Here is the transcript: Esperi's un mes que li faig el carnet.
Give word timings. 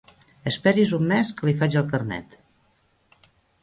Esperi's 0.51 0.93
un 0.99 1.05
mes 1.13 1.33
que 1.41 1.47
li 1.51 1.55
faig 1.61 1.79
el 1.85 1.89
carnet. 1.95 2.37